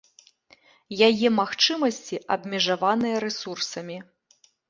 Яе 1.07 1.27
магчымасці 1.39 2.15
абмежаваныя 2.37 3.15
рэсурсамі. 3.27 3.97